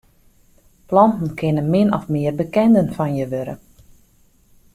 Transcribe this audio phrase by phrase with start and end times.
[0.87, 3.55] Planten kinne min of mear bekenden fan je wurde.